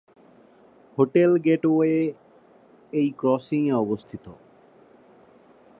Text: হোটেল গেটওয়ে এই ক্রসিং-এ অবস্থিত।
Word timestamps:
হোটেল 0.97 1.31
গেটওয়ে 1.37 1.93
এই 2.93 3.07
ক্রসিং-এ 3.17 3.73
অবস্থিত। 3.75 4.25